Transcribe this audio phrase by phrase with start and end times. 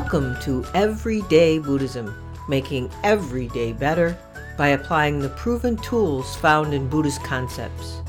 [0.00, 2.16] Welcome to Everyday Buddhism,
[2.48, 4.18] making every day better
[4.56, 8.00] by applying the proven tools found in Buddhist concepts.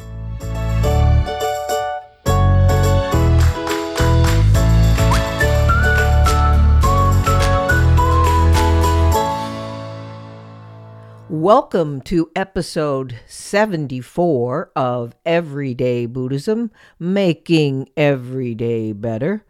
[11.28, 19.44] Welcome to episode 74 of Everyday Buddhism, Making Everyday Better.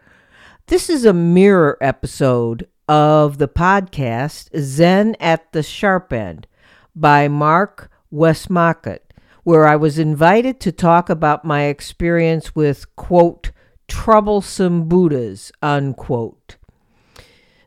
[0.68, 6.48] This is a mirror episode of the podcast Zen at the Sharp End
[6.96, 9.00] by Mark Westmacott,
[9.44, 13.52] where I was invited to talk about my experience with, quote,
[13.88, 16.56] troublesome Buddhas, unquote.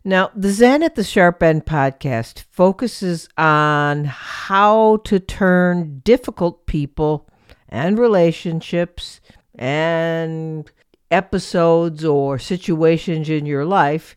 [0.03, 7.29] Now, the Zen at the Sharp End podcast focuses on how to turn difficult people
[7.69, 9.20] and relationships
[9.55, 10.70] and
[11.10, 14.16] episodes or situations in your life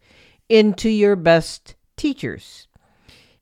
[0.49, 2.67] into your best teachers.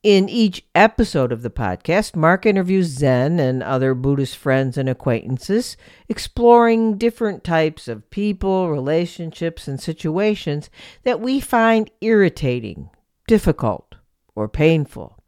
[0.02, 5.76] In each episode of the podcast, Mark interviews Zen and other Buddhist friends and acquaintances,
[6.08, 10.70] exploring different types of people, relationships, and situations
[11.02, 12.88] that we find irritating,
[13.26, 13.96] difficult,
[14.36, 15.18] or painful.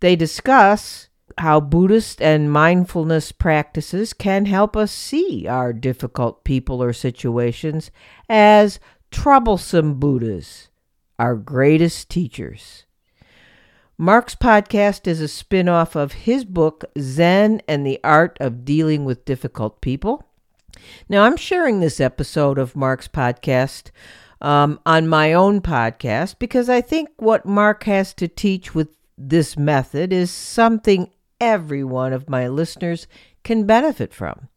[0.00, 6.92] They discuss how Buddhist and mindfulness practices can help us see our difficult people or
[6.92, 7.90] situations
[8.28, 8.80] as
[9.10, 10.68] troublesome Buddhas,
[11.18, 12.84] our greatest teachers.
[13.98, 19.04] Mark's podcast is a spin off of his book, Zen and the Art of Dealing
[19.04, 20.24] with Difficult People.
[21.08, 23.90] Now, I'm sharing this episode of Mark's podcast
[24.40, 29.56] um, on my own podcast because I think what Mark has to teach with this
[29.56, 31.10] method is something
[31.42, 33.08] every one of my listeners
[33.42, 34.48] can benefit from.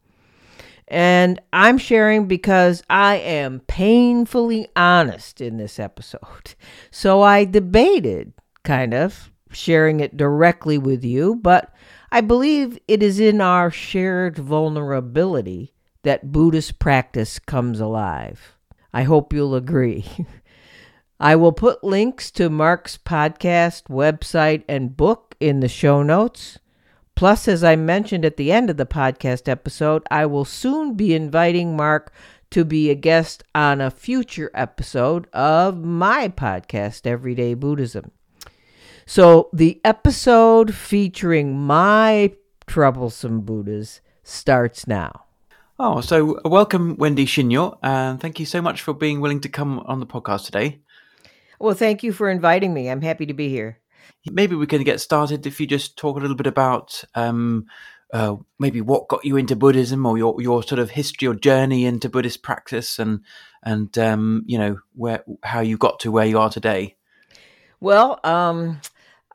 [0.88, 6.54] And I'm sharing because I am painfully honest in this episode.
[6.90, 8.32] So I debated
[8.64, 11.74] kind of sharing it directly with you, but
[12.10, 15.74] I believe it is in our shared vulnerability
[16.04, 18.56] that Buddhist practice comes alive.
[18.94, 20.06] I hope you'll agree.
[21.20, 26.58] I will put links to Mark's podcast, website, and book in the show notes.
[27.16, 31.14] Plus, as I mentioned at the end of the podcast episode, I will soon be
[31.14, 32.12] inviting Mark
[32.50, 38.10] to be a guest on a future episode of my podcast, Everyday Buddhism.
[39.06, 42.34] So the episode featuring my
[42.66, 45.24] troublesome Buddhas starts now.
[45.78, 49.48] Oh, so uh, welcome, Wendy Shinyo, and thank you so much for being willing to
[49.48, 50.80] come on the podcast today.
[51.58, 52.90] Well, thank you for inviting me.
[52.90, 53.78] I'm happy to be here.
[54.30, 57.66] Maybe we can get started if you just talk a little bit about um,
[58.12, 61.84] uh, maybe what got you into Buddhism or your, your sort of history or journey
[61.84, 63.20] into Buddhist practice and
[63.62, 66.96] and um, you know where how you got to where you are today.
[67.80, 68.80] Well, um,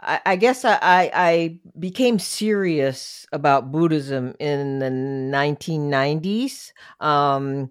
[0.03, 7.69] I, I guess I, I, became serious about Buddhism in the 1990s um,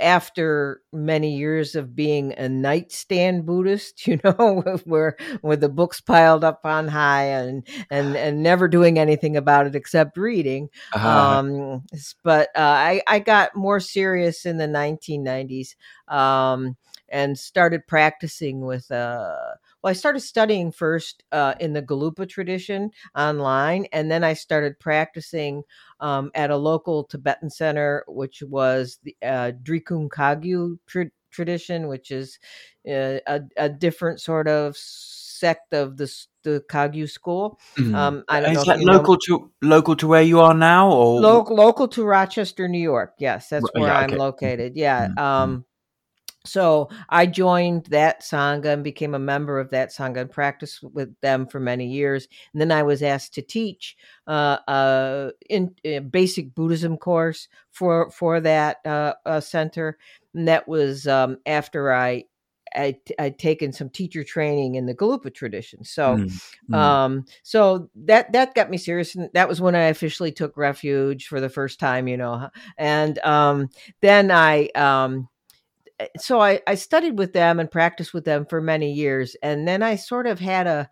[0.00, 6.42] after many years of being a nightstand Buddhist, you know, where where the books piled
[6.42, 10.70] up on high and and and never doing anything about it except reading.
[10.94, 11.08] Uh-huh.
[11.08, 11.84] Um,
[12.22, 15.74] but uh, I I got more serious in the 1990s
[16.08, 16.76] um,
[17.10, 18.90] and started practicing with.
[18.90, 19.36] Uh,
[19.82, 24.78] well, I started studying first uh, in the Gelugpa tradition online, and then I started
[24.80, 25.62] practicing
[26.00, 32.10] um, at a local Tibetan center, which was the uh, Drikung Kagyu tra- tradition, which
[32.10, 32.38] is
[32.88, 36.12] uh, a, a different sort of sect of the
[36.42, 37.58] the Kagyu school.
[37.76, 37.94] Mm.
[37.94, 39.18] Um, I don't Is know that local know.
[39.26, 43.14] to local to where you are now, or local local to Rochester, New York?
[43.18, 44.76] Yes, that's where yeah, I'm located.
[44.76, 45.08] Yeah.
[45.08, 45.18] Mm-hmm.
[45.18, 45.64] Um,
[46.48, 51.14] so I joined that Sangha and became a member of that Sangha and practiced with
[51.20, 52.28] them for many years.
[52.52, 53.96] And then I was asked to teach
[54.26, 59.98] uh, uh, in a basic Buddhism course for for that uh, uh, center.
[60.34, 62.24] And that was um, after I
[62.74, 65.84] I, would taken some teacher training in the Gelugpa tradition.
[65.84, 66.74] So, mm, mm.
[66.74, 69.14] um, so that, that got me serious.
[69.14, 73.18] And that was when I officially took refuge for the first time, you know, and,
[73.20, 73.68] um,
[74.00, 75.28] then I, um,
[76.00, 79.66] Eh, so I, I studied with them and practiced with them for many years, and
[79.66, 80.88] then I sort of had a,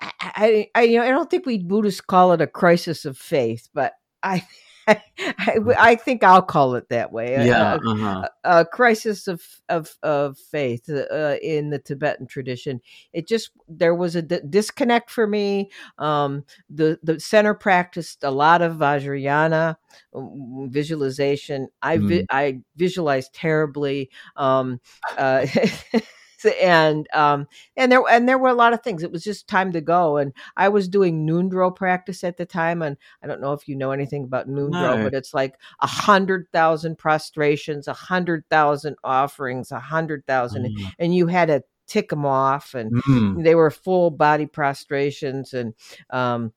[0.00, 3.68] I, I, you know, I don't think we Buddhists call it a crisis of faith,
[3.74, 4.46] but I
[5.18, 5.74] I, mm.
[5.78, 7.32] I, think I'll call it that way.
[7.46, 8.28] Yeah, a, uh-huh.
[8.44, 12.80] a, a crisis of of of faith uh, in the Tibetan tradition.
[13.12, 15.70] It just there was a d- disconnect for me.
[15.98, 19.76] Um, the the center practiced a lot of Vajrayana
[20.14, 21.68] um, visualization.
[21.82, 22.26] I vi- mm.
[22.30, 24.10] I visualized terribly.
[24.36, 24.80] Um,
[25.16, 25.46] uh,
[26.44, 27.46] and um
[27.76, 29.02] and there and there were a lot of things.
[29.02, 30.16] It was just time to go.
[30.16, 33.76] And I was doing Ngöndro practice at the time, and I don't know if you
[33.76, 35.02] know anything about Ngöndro, No.
[35.04, 40.92] but it's like a hundred thousand prostrations, a hundred thousand offerings, a hundred thousand, Mm.
[40.98, 43.42] and you had to tick them off and Mm.
[43.42, 45.74] they were full body prostrations and
[46.10, 46.52] um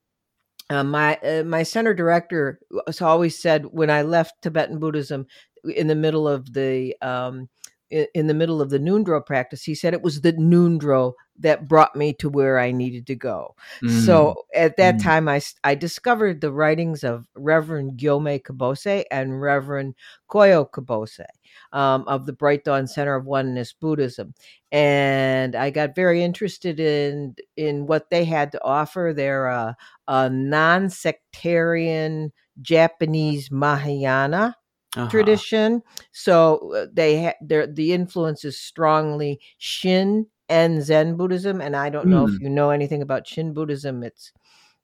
[0.70, 5.28] uh, my uh, my center director has always said when I left Tibetan Buddhism
[5.76, 7.50] in the middle of the um,
[7.94, 11.68] i- in the middle of the Ngöndro practice, he said it was the Ngöndro that
[11.68, 13.56] brought me to where I needed to go.
[13.84, 14.06] Mm.
[14.06, 15.04] So at that Mm.
[15.04, 15.28] time,
[15.64, 19.96] I discovered the writings of Reverend Gyomay Kubose and Reverend
[20.30, 21.26] Koyo Kubose
[21.72, 24.34] um, of the Bright Dawn Center of Oneness Buddhism,
[24.72, 29.14] and I got very interested in in what they had to offer.
[29.16, 29.76] They're a,
[30.08, 32.32] a non-sectarian
[32.62, 34.56] Japanese Mahayana
[34.96, 35.10] Uh-huh.
[35.10, 35.82] tradition.
[36.12, 41.62] So uh, they ha- their the influence is strongly Shin and Zen Buddhism.
[41.62, 42.42] And I don't know if Mm.
[42.42, 44.04] you know anything about Shin Buddhism.
[44.04, 44.32] It's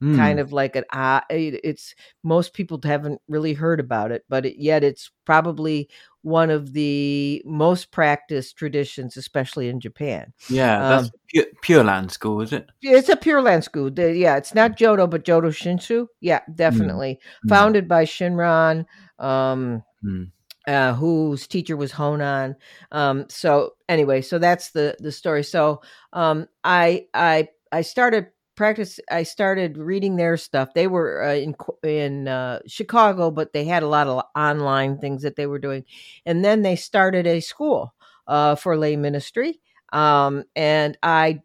[0.02, 0.16] Mm.
[0.16, 4.56] kind of like an uh, it's most people haven't really heard about it, but it,
[4.58, 5.90] yet it's probably
[6.22, 10.32] one of the most practiced traditions, especially in Japan.
[10.50, 12.70] Yeah, that's um, pure, pure Land School, is it?
[12.82, 13.92] It's a Pure Land school.
[13.92, 16.08] The- yeah, it's not Jodo, but Jodo Shinshu.
[16.22, 17.50] Yeah, definitely Mm.
[17.50, 18.86] founded by Shinran.
[19.20, 20.32] Um, Mm.
[20.68, 22.56] uh, whose teacher was Honen.
[22.92, 25.44] Um, so anyway, so that's the the story.
[25.44, 25.82] So
[26.14, 29.00] um, I I I started practice.
[29.12, 30.74] I started reading their stuff.
[30.74, 35.24] They were uh, in in uh, Chicago, but they had a lot of online things
[35.24, 35.84] that they were doing,
[36.26, 37.94] and then they started a school
[38.28, 39.60] uh, for lay ministry.
[39.92, 41.42] Um, and I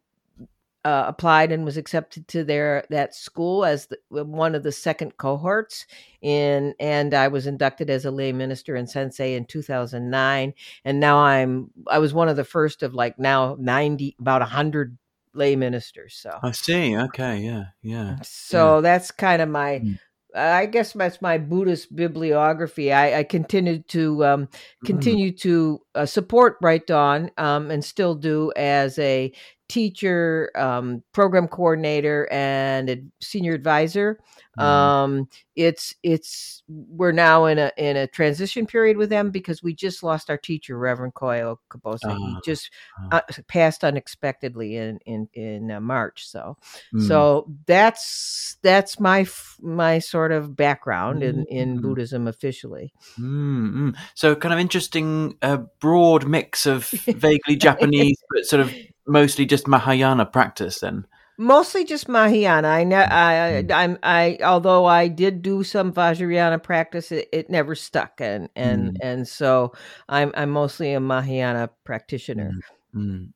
[0.84, 5.16] uh, applied and was accepted to their that school as the, one of the second
[5.16, 5.86] cohorts
[6.20, 10.54] in and I was inducted as a lay minister and sensei in 2009
[10.84, 14.98] and now I'm I was one of the first of like now 90 about 100
[15.32, 16.96] lay ministers so I see.
[16.96, 17.38] Okay.
[17.38, 17.64] Yeah.
[17.82, 18.16] Yeah.
[18.22, 19.98] so that's kind of my Mm.
[20.36, 22.92] I guess that's my Buddhist bibliography.
[22.92, 24.48] I, I continued to um,
[24.82, 24.86] Mm.
[24.86, 29.32] continue to uh, support Bright Dawn um, and still do as a
[29.74, 34.18] teacher, um, program coordinator, and senior advisor.
[34.58, 34.62] Mm.
[34.62, 39.74] Um, it's it's we're now in a in a transition period with them because we
[39.74, 41.98] just lost our teacher, Reverend Koyo Kubose.
[42.02, 42.70] he Ah, just
[43.12, 43.16] ah.
[43.28, 46.26] uh, passed unexpectedly in in in uh, March.
[46.28, 46.56] So
[46.94, 47.08] Mm.
[47.08, 51.82] so that's that's my f- my sort of background in in Mm.
[51.82, 52.92] Buddhism officially.
[53.18, 53.96] Mm, mm.
[54.14, 58.72] So, kind of interesting, uh, broad mix of vaguely Japanese, but sort of
[59.06, 60.80] mostly just Mahayana practice.
[60.80, 61.06] Then,
[61.36, 62.68] Mostly just Mahayana.
[62.68, 63.70] I, ne- I, Mm.
[63.72, 68.48] I, I'm, I, although I did do some Vajrayana practice, it, it never stuck, and
[68.54, 68.96] and Mm.
[69.02, 69.72] and so
[70.08, 72.52] I'm, I'm mostly a Mahayana practitioner.
[72.94, 73.32] Mm.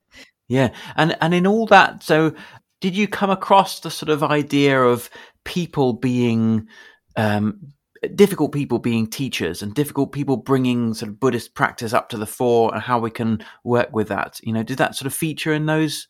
[0.47, 2.33] yeah, and and in all that, so
[2.79, 5.09] did you come across the sort of idea of
[5.43, 6.67] people being
[7.17, 7.73] um,
[8.15, 12.25] difficult people being teachers and difficult people bringing sort of Buddhist practice up to the
[12.25, 14.39] fore, and how we can work with that?
[14.43, 16.07] You know, did that sort of feature in those?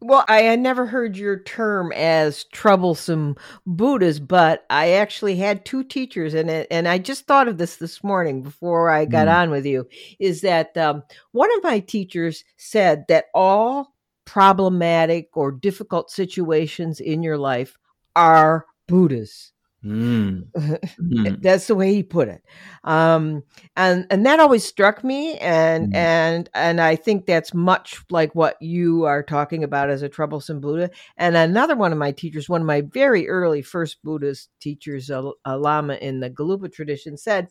[0.00, 3.36] Well, I had never heard your term as troublesome
[3.66, 7.76] Buddhas, but I actually had two teachers, and it, and I just thought of this
[7.76, 9.34] this morning before I got Mm.
[9.34, 9.88] on with you.
[10.18, 13.94] Is that um, one of my teachers said that all
[14.26, 17.78] problematic or difficult situations in your life
[18.14, 19.52] are Buddhas.
[19.84, 20.44] Mm.
[21.00, 21.42] Mm.
[21.42, 22.42] That's the way he put it,
[22.84, 23.42] um,
[23.76, 25.96] and and that always struck me, and Mm.
[25.96, 30.60] and and I think that's much like what you are talking about as a troublesome
[30.60, 30.90] Buddha.
[31.18, 35.30] And another one of my teachers, one of my very early first Buddhist teachers, a,
[35.44, 37.48] a Lama in the Gelugpa tradition, said,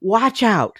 [0.00, 0.78] "Watch out,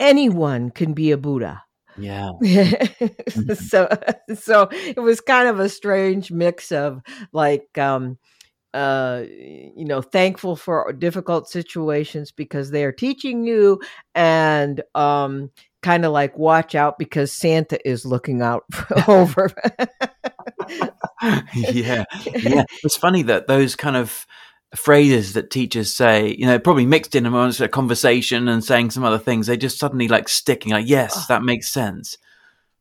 [0.00, 1.62] anyone can be a Buddha."
[1.98, 2.30] Yeah.
[3.54, 3.88] so
[4.34, 8.16] so it was kind of a strange mix of like um
[8.74, 13.80] uh you know thankful for difficult situations because they are teaching you
[14.14, 15.50] and um
[15.82, 18.64] kind of like watch out because santa is looking out
[19.08, 19.50] over
[21.54, 22.64] yeah, yeah.
[22.84, 24.26] It's funny that those kind of
[24.74, 29.04] phrases that teachers say, you know, probably mixed in amongst a conversation and saying some
[29.04, 30.72] other things, they just suddenly like sticking.
[30.72, 32.16] Like, yes, that makes sense.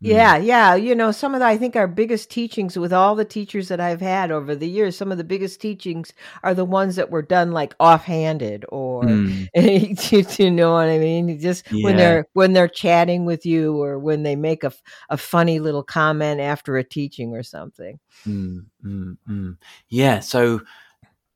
[0.03, 0.08] Mm.
[0.10, 3.25] yeah yeah you know some of the i think our biggest teachings with all the
[3.25, 6.12] teachers that i've had over the years some of the biggest teachings
[6.43, 10.12] are the ones that were done like offhanded or Mm.
[10.12, 11.39] you, you know what I mean?
[11.39, 14.72] Just when they're when they're chatting with you, or when they make a,
[15.10, 18.00] a funny little comment after a teaching or something.
[18.27, 19.58] Mm, mm, mm.
[19.89, 20.20] Yeah.
[20.20, 20.62] So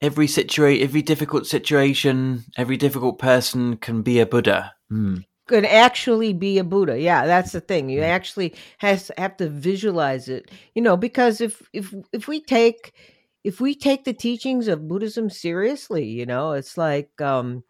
[0.02, 4.74] every situation, every difficult situation, every difficult person can be a Buddha.
[5.46, 5.48] Mm.
[5.48, 7.00] could actually be a Buddha.
[7.00, 7.90] Yeah, that's the thing.
[7.90, 10.52] You actually has have to visualize it.
[10.74, 12.94] You know, because if if if we take
[13.44, 17.64] if we take the teachings of Buddhism seriously, you know, it's like um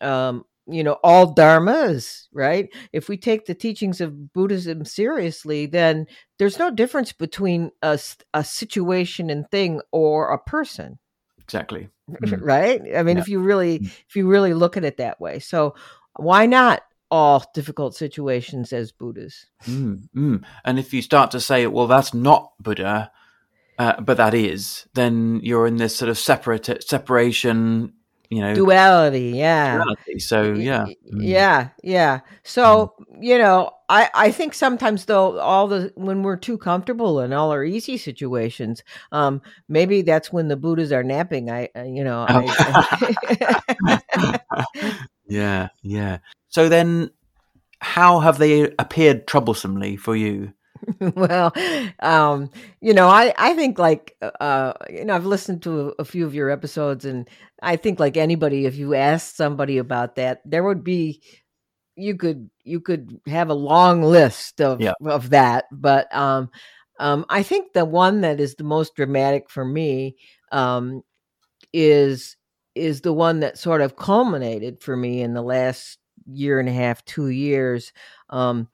[0.00, 6.06] um you know all dharmas right if we take the teachings of buddhism seriously then
[6.38, 7.98] there's no difference between a,
[8.34, 10.98] a situation and thing or a person
[11.40, 12.38] exactly mm.
[12.40, 13.22] right i mean yeah.
[13.22, 13.86] if you really mm.
[14.08, 15.74] if you really look at it that way so
[16.16, 20.42] why not all difficult situations as buddhas mm, mm.
[20.64, 23.10] and if you start to say well that's not buddha
[23.78, 27.92] uh, but that is then you're in this sort of separate separation
[28.30, 30.18] you know duality yeah duality.
[30.20, 30.94] so yeah mm.
[31.18, 33.04] yeah yeah so mm.
[33.20, 37.50] you know i i think sometimes though all the when we're too comfortable in all
[37.50, 42.24] our easy situations um maybe that's when the buddhas are napping i uh, you know
[42.28, 44.38] I,
[45.26, 46.18] yeah yeah
[46.50, 47.10] so then
[47.80, 50.52] how have they appeared troublesomely for you
[51.00, 51.52] well,
[52.00, 56.04] um, you know, I, I think like, uh, you know, I've listened to a, a,
[56.04, 57.28] few of your episodes and
[57.62, 61.22] I think like anybody, if you asked somebody about that, there would be,
[61.96, 64.94] you could, you could have a long list of, yeah.
[65.04, 65.66] of that.
[65.70, 66.50] But, um,
[66.98, 70.16] um, I think the one that is the most dramatic for me,
[70.52, 71.02] um,
[71.72, 72.36] is,
[72.74, 75.98] is the one that sort of culminated for me in the last
[76.32, 77.92] year and a half, two years.
[78.30, 78.68] Um,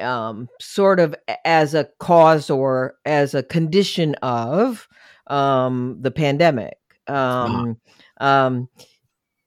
[0.00, 1.14] um, sort of
[1.44, 4.88] as a cause or as a condition of
[5.26, 6.76] um, the pandemic.
[7.06, 7.78] Um,
[8.20, 8.68] um,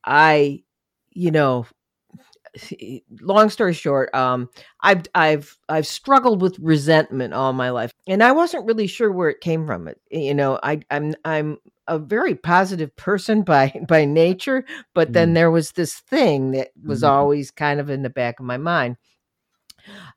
[0.06, 0.64] I,
[1.12, 1.66] you know,
[3.22, 4.50] long story short, um,
[4.82, 9.30] I've I've I've struggled with resentment all my life, and I wasn't really sure where
[9.30, 9.88] it came from.
[9.88, 11.58] It, you know, I I'm I'm
[11.92, 15.34] a very positive person by by nature, but then mm.
[15.36, 17.10] there was this thing that was mm.
[17.10, 18.98] always kind of in the back of my mind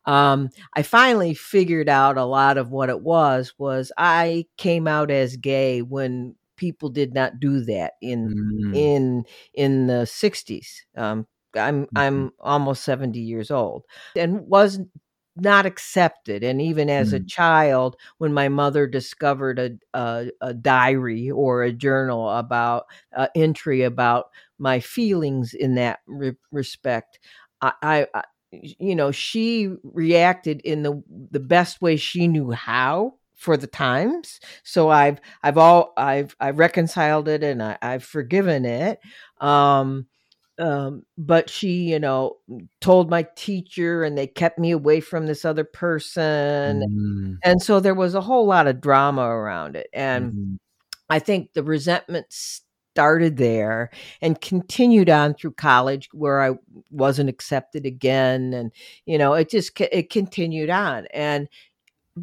[0.07, 3.54] um, I finally figured out a lot of what it was.
[3.59, 8.76] Was I came out as gay when people did not do that in mm.
[8.76, 10.66] in in the 60s.
[10.97, 11.99] Um, I'm mm-hmm.
[11.99, 13.85] I'm almost 70 years old
[14.16, 14.81] and was
[15.37, 17.17] not accepted and even as mm.
[17.17, 22.85] a child when my mother discovered a, a, a diary or a journal about
[23.17, 24.26] uh, entry about
[24.59, 27.19] my feelings in that re- respect
[27.61, 28.23] I, I,
[28.62, 34.38] you know she reacted in the the best way she knew how for the times
[34.62, 39.00] so i've i've all i've i've reconciled it and I, i've forgiven it
[39.41, 40.07] um
[40.59, 42.37] um but she you know
[42.81, 47.37] told my teacher and they kept me away from this other person mm.
[47.43, 50.55] and so there was a whole lot of drama around it and mm-hmm.
[51.11, 52.27] i think the resentment
[52.95, 53.91] started there
[54.23, 56.53] and continued on through college where I
[56.93, 58.71] wasn't accepted again and
[59.05, 61.49] you know it just it continued on and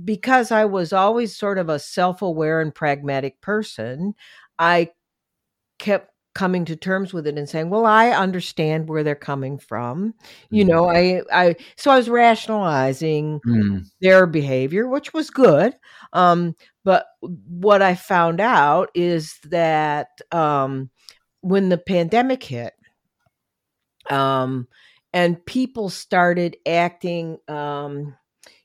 [0.05, 4.15] because I was always sort of a self-aware and pragmatic person
[4.57, 4.91] I
[5.77, 10.13] kept coming to terms with it and saying well i understand where they're coming from
[10.49, 11.23] you know mm.
[11.31, 13.85] i i so i was rationalizing mm.
[13.99, 15.75] their behavior which was good
[16.13, 20.89] um but what i found out is that um
[21.41, 22.73] when the pandemic hit
[24.09, 24.67] um
[25.13, 28.15] and people started acting um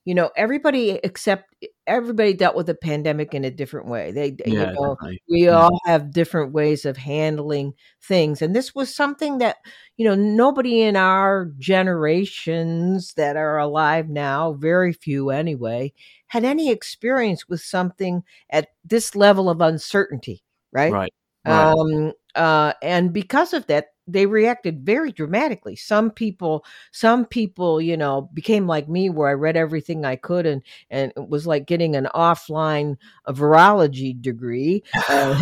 [0.05, 1.56] you know everybody except
[1.87, 4.12] everybody dealt with the pandemic in a different way.
[4.12, 4.97] They yeah, you know
[5.28, 5.50] we yeah.
[5.50, 9.57] all have different ways of handling things and this was something that
[9.97, 15.93] you know nobody in our generations that are alive now very few anyway
[16.28, 20.43] had any experience with something at this level of uncertainty
[20.76, 20.93] right?
[20.93, 21.14] Right,
[21.47, 21.73] right.
[21.73, 27.97] um uh and because of that they reacted very dramatically some people some people you
[27.97, 31.67] know became like me where i read everything i could and and it was like
[31.67, 35.41] getting an offline a virology degree uh,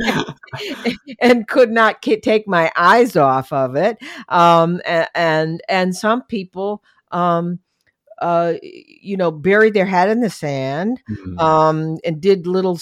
[1.20, 6.82] and could not take my eyes off of it um and and, and some people
[7.10, 7.58] um
[8.20, 11.38] uh, you know, buried their head in the sand, mm-hmm.
[11.38, 12.78] um, and did little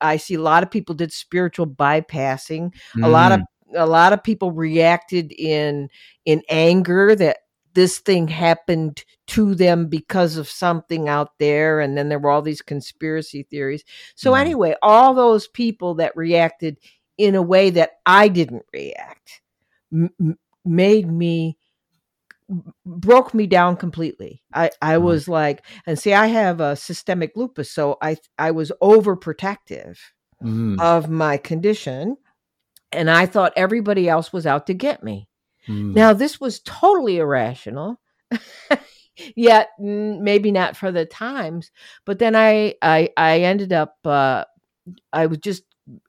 [0.00, 2.72] I see a lot of people did spiritual bypassing.
[2.96, 3.04] Mm.
[3.04, 3.44] A lot of mm.
[3.76, 5.88] a lot of people reacted in
[6.24, 7.38] in anger that
[7.74, 12.42] this thing happened to them because of something out there and then there were all
[12.42, 13.84] these conspiracy theories.
[14.14, 14.40] So mm.
[14.40, 16.78] anyway, all those people that reacted
[17.18, 19.42] in a way that I didn't react
[19.92, 21.58] m- made me
[22.84, 24.42] broke me down completely.
[24.52, 25.04] I I mm-hmm.
[25.04, 29.98] was like, and see, I have a systemic lupus, so I I was overprotective
[30.42, 30.80] mm.
[30.80, 32.16] of my condition,
[32.92, 35.28] and I thought everybody else was out to get me.
[35.68, 35.94] Mm.
[35.94, 38.00] Now, this was totally irrational.
[39.36, 41.70] Yet mm, maybe not for the times,
[42.04, 44.44] but then I I I ended up uh
[45.12, 45.62] I was just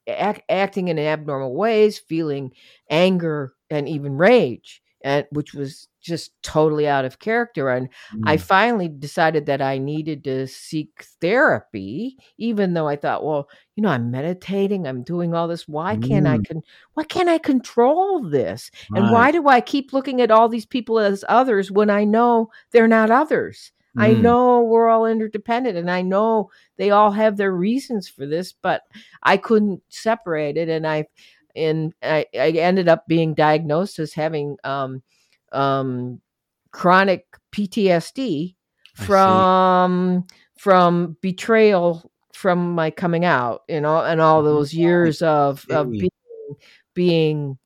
[0.07, 2.51] act, acting in abnormal ways, feeling
[2.89, 7.69] anger and even rage, and which was just totally out of character.
[7.69, 7.89] And
[8.25, 8.41] I Mm.
[8.41, 13.89] finally decided that I needed to seek therapy, even though I thought, well, you know,
[13.89, 15.67] I'm meditating, I'm doing all this.
[15.67, 16.47] Why can't I Mm.
[16.47, 16.63] con-
[16.95, 18.71] why can't I control this?
[18.95, 22.49] And why do I keep looking at all these people as others when I know
[22.71, 23.71] they're not others?
[23.97, 24.21] I Mm.
[24.21, 28.81] know we're all interdependent and I know they all have their reasons for this, but
[29.23, 30.67] I couldn't separate it.
[30.67, 31.05] And I,
[31.55, 35.03] and I, I ended up being diagnosed as having, um,
[35.51, 36.21] um,
[36.71, 38.55] chronic PTSD
[38.95, 40.25] from,
[40.57, 46.09] from betrayal from my coming out, you know, and all those years of, of being,
[46.93, 47.57] being,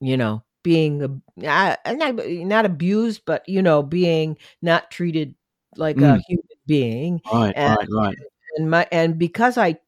[0.00, 5.34] you know, being uh, not, not abused, but you know, being not treated
[5.76, 6.22] like a Mm.
[6.26, 8.18] human being, Right, and right, right.
[8.56, 9.78] and my and because I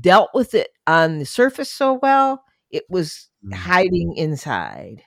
[0.00, 3.54] dealt with it on the surface so well, it was Mm.
[3.54, 5.02] hiding inside.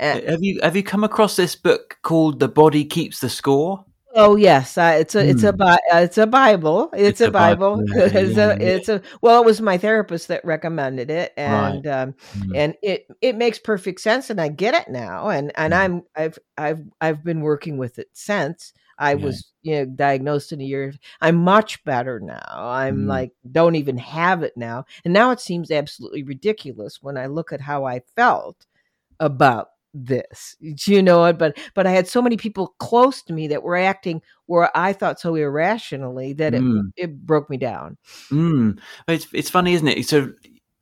[0.00, 3.84] And, Have you have you come across this book called The Body Keeps the Score?
[4.14, 5.58] oh yes, uh, it's a it's a Mm.
[5.58, 6.90] Bi- uh, it's a Bible.
[6.92, 7.84] It's, It's a Bible, Bible.
[7.96, 11.46] it's yeah, a it's a well, it was my therapist that recommended it, Right.
[11.46, 12.56] and um, Mm.
[12.56, 15.76] and it it makes perfect sense, and I get it now, and and Mm.
[15.78, 18.72] I'm I've I've I've been working with it since.
[18.98, 19.24] I Yeah.
[19.24, 20.92] was you know diagnosed in a year.
[21.20, 22.44] I'm much better now.
[22.48, 23.08] I'm Mm.
[23.08, 27.52] like don't even have it now, and now it seems absolutely ridiculous when I look
[27.52, 28.66] at how I felt
[29.20, 30.56] about this.
[30.60, 31.38] Do you know it?
[31.38, 34.92] But but I had so many people close to me that were acting where I
[34.92, 36.90] thought so irrationally that it Mm.
[36.96, 37.96] it broke me down.
[38.30, 38.78] Mm.
[39.08, 40.06] It's it's funny, isn't it?
[40.06, 40.32] So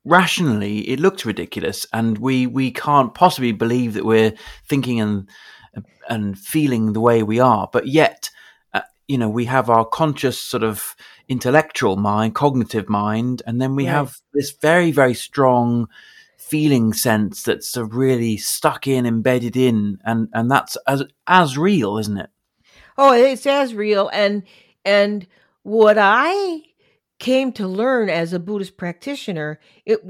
[0.05, 4.33] rationally, it looks ridiculous, and we we can't possibly believe that we're
[4.69, 5.29] thinking and
[6.09, 7.69] and feeling the way we are.
[7.73, 8.31] But yet,
[8.73, 10.97] uh, you know, we have our conscious sort of
[11.29, 15.89] intellectual mind, cognitive mind, and then we have this very very strong
[16.39, 22.19] feeling sense that's really stuck in, embedded in, and and that's as as real, isn't
[22.19, 22.31] it?
[22.99, 24.43] Oh, it's as real and
[24.85, 25.27] and
[25.63, 26.63] what I
[27.19, 30.01] came to learn as a Buddhist practitioner, it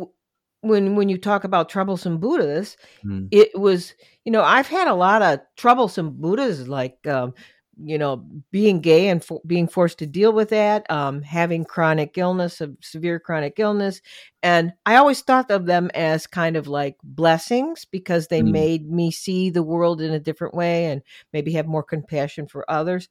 [0.69, 3.29] when when you talk about troublesome Buddhas, Mm.
[3.31, 7.35] it was you know I've had a lot of troublesome Buddhas like um,
[7.83, 12.17] you know being gay and for, being forced to deal with that, um, having chronic
[12.19, 14.01] illness, of severe chronic illness,
[14.43, 18.53] and I always thought of them as kind of like blessings because they Mm.
[18.53, 21.03] made me see the world in a different way and
[21.33, 23.09] maybe have more compassion for others.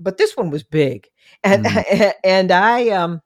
[0.00, 1.08] But this one was big,
[1.44, 2.12] and Mm.
[2.24, 3.20] and I um,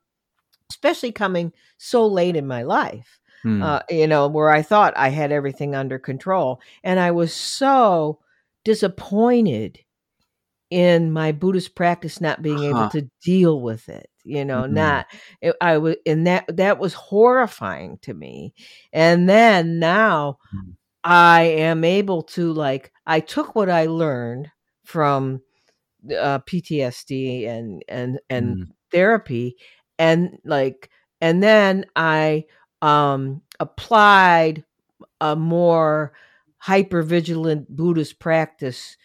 [0.71, 3.63] especially coming so late in my life Mm.
[3.63, 6.61] uh, you know, where I thought I had everything under control.
[6.85, 8.21] And I was so
[8.65, 9.79] disappointed
[10.71, 12.89] in my Buddhist practice not being able Huh.
[12.91, 14.09] to deal with it.
[14.25, 14.71] You know, Mhm.
[14.73, 15.07] not
[15.41, 18.55] it, I was, and that that was horrifying to me.
[18.93, 20.77] And then now Mm.
[21.05, 24.51] I am able to like I took what I learned
[24.85, 25.43] from
[26.19, 28.69] uh, PTSD and and and Mm.
[28.93, 29.57] therapy
[29.99, 32.45] and like and then I
[32.83, 34.65] um applied
[35.21, 36.13] a more
[36.59, 38.97] hyper vigilant Buddhist practice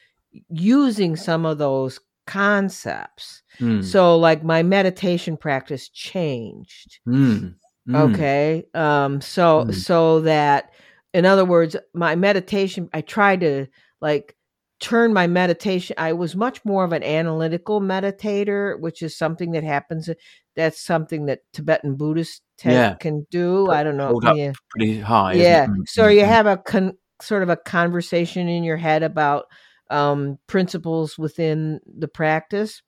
[0.49, 3.41] using some of those concepts.
[3.59, 3.83] Mm.
[3.83, 6.99] So like my meditation practice changed.
[7.07, 7.55] Mm.
[7.87, 8.13] Mm.
[8.13, 8.65] Okay.
[8.73, 9.73] Um so Mm.
[9.73, 10.71] so that
[11.13, 13.67] in other words, my meditation I tried to
[14.01, 14.35] like
[14.79, 19.63] turn my meditation I was much more of an analytical meditator, which is something that
[19.63, 20.09] happens
[20.55, 22.95] that's something that Tibetan Buddhists te- Yeah.
[22.95, 23.69] can do.
[23.69, 24.19] I don't know.
[24.35, 24.53] Yeah.
[24.69, 25.33] pretty high.
[25.33, 25.67] Yeah.
[25.85, 26.27] So you mm.
[26.27, 29.45] have a con- sort of a conversation in your head about
[29.89, 32.81] um, principles within the practice.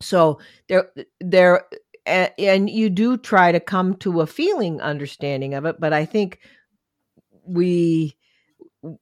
[0.00, 1.64] So there, there,
[2.06, 5.76] and you do try to come to a feeling understanding of it.
[5.78, 6.40] But I think
[7.44, 8.16] we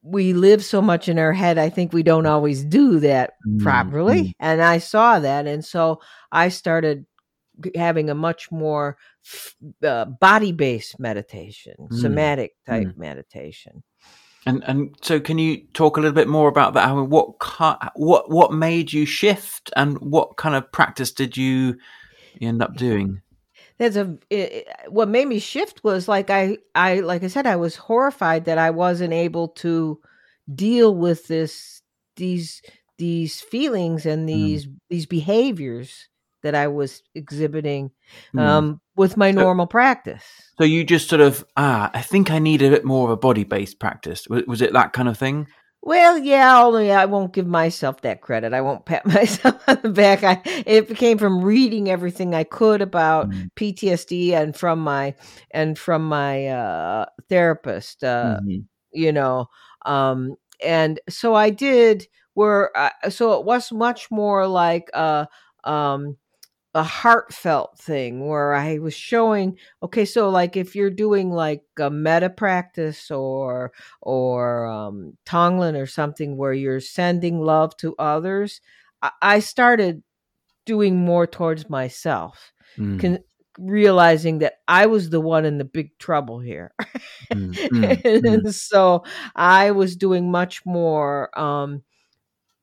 [0.03, 1.57] we live so much in our head.
[1.57, 4.23] I think we don't always do that Mm, properly.
[4.25, 4.33] mm.
[4.39, 6.01] And I saw that, and so
[6.31, 7.07] I started
[7.75, 8.97] having a much more
[9.83, 13.83] uh, body based meditation, Mm, somatic type meditation.
[14.47, 16.89] And and so, can you talk a little bit more about that?
[16.89, 17.35] I mean, what
[17.95, 21.77] what what made you shift, and what kind of practice did you
[22.41, 23.21] end up doing?
[23.79, 27.57] That's a it, what made me shift was like I I like I said I
[27.57, 30.01] was horrified that I wasn't able to
[30.55, 31.83] deal with this
[32.17, 32.63] these
[32.99, 34.29] these feelings and Mm.
[34.29, 36.09] these these behaviors
[36.43, 37.91] that I was exhibiting
[38.35, 38.41] Mm.
[38.41, 40.25] um, with my So- normal practice.
[40.59, 43.17] So you just sort of ah, I think I need a bit more of a
[43.17, 44.27] body based practice.
[44.29, 45.47] Was, was it that kind of thing?
[45.83, 48.53] Well, yeah, only I won't give myself that credit.
[48.53, 50.23] I won't pat myself on the back.
[50.23, 53.49] I it came from reading everything I could about Mm.
[53.57, 55.15] PTSD and from my
[55.53, 58.05] and from my uh, therapist.
[58.05, 58.65] Uh, Mhm.
[58.93, 59.47] you know,
[59.87, 62.07] um, and so I did.
[62.35, 65.27] Where uh, so it was much more like a
[65.65, 66.17] um,
[66.75, 69.59] a heartfelt thing where I was showing.
[69.83, 75.87] Okay, so like if you're doing like a metta practice or or um, Tonglen or
[75.87, 78.61] something where you're sending love to others,
[79.03, 80.03] I, I started
[80.67, 83.25] doing more towards myself, Mm, con-
[83.59, 86.73] realizing that I was the one in the big trouble here.
[87.33, 88.43] mm, mm, mm.
[88.45, 89.05] and so
[89.35, 91.83] I was doing much more um,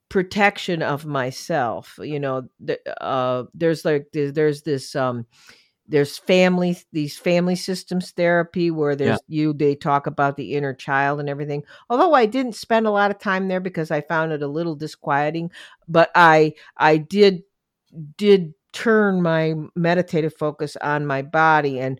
[0.08, 1.98] protection of myself.
[2.02, 5.26] You know, the, uh, there's like there's, there's this um,
[5.88, 11.18] there's family these family systems therapy where there's you they talk about the inner child
[11.18, 14.42] and everything although i didn't spend a lot of time there because i found it
[14.42, 15.50] a little disquieting
[15.88, 17.42] but i i did
[18.16, 21.98] did turn my meditative focus on my body and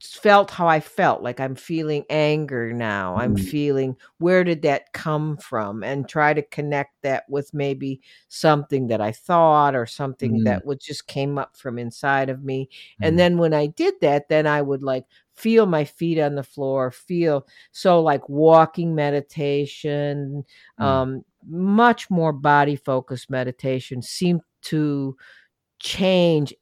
[0.00, 3.16] felt how I felt like I'm feeling anger now.
[3.16, 3.40] I'm Mm.
[3.50, 9.00] feeling where did that come from and try to connect that with maybe something that
[9.02, 10.44] I thought or something Mm.
[10.44, 12.68] that would just came up from inside of me.
[13.02, 13.08] Mm.
[13.08, 16.42] And then when I did that, then I would like feel my feet on the
[16.42, 20.44] floor, feel so like walking meditation,
[20.80, 20.84] Mm.
[20.84, 25.16] um, much more body focused meditation seemed to
[25.80, 26.54] change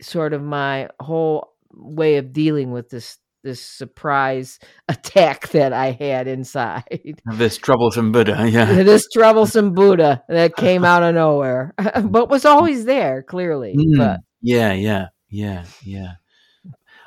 [0.00, 4.58] sort of my whole way of dealing with this this surprise
[4.88, 7.20] attack that I had inside.
[7.24, 8.64] this troublesome Buddha, yeah.
[8.82, 13.76] this troublesome Buddha that came out of nowhere, but was always there, clearly.
[13.76, 13.98] Mm.
[13.98, 16.12] But yeah, yeah, yeah, yeah.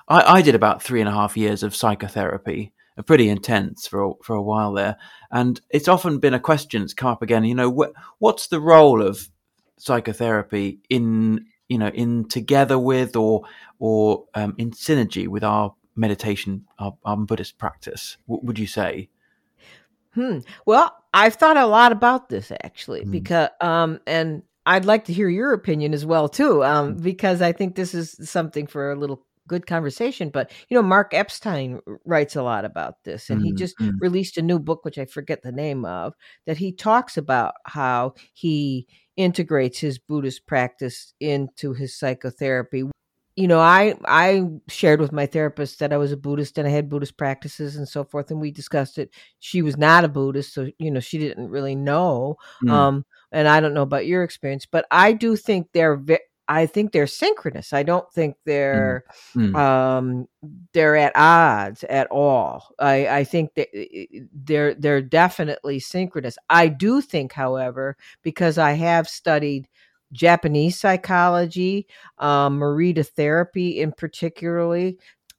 [0.07, 2.73] I, I did about three and a half years of psychotherapy,
[3.05, 4.97] pretty intense for a, for a while there,
[5.31, 7.43] and it's often been a question that's come up again.
[7.43, 9.29] You know, wh- what's the role of
[9.77, 13.43] psychotherapy in you know in together with or
[13.79, 18.17] or um, in synergy with our meditation, our, our Buddhist practice?
[18.25, 19.09] what would you say?
[20.13, 20.39] Hmm.
[20.65, 23.11] Well, I've thought a lot about this actually Mm.
[23.11, 27.51] because um and I'd like to hear your opinion as well too um because I
[27.51, 32.35] think this is something for a little good conversation but you know Mark Epstein writes
[32.35, 33.91] a lot about this and he Mm, just mm.
[33.99, 36.13] released a new book which I forget the name of
[36.45, 42.83] that he talks about how he integrates his Buddhist practice into his psychotherapy
[43.35, 46.71] you know i i shared with my therapist that i was a buddhist and i
[46.71, 50.53] had buddhist practices and so forth and we discussed it she was not a buddhist
[50.53, 52.71] so you know she didn't really know Mm.
[52.71, 56.65] um and i don't know about your experience but i do think they're ve- i
[56.65, 57.73] think they're synchronous.
[57.73, 59.03] I don't think they're
[59.35, 59.55] Mm.
[59.55, 60.27] um
[60.73, 62.73] they're at odds at all.
[62.79, 63.67] I i think that
[64.33, 66.37] they're they're definitely synchronous.
[66.49, 69.67] I do think however because i have studied
[70.13, 71.87] japanese psychology
[72.19, 74.97] um Morita therapy in particularly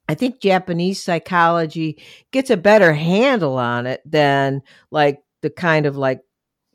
[0.09, 1.97] i think japanese psychology
[2.31, 6.19] gets a better handle on it than like the kind of like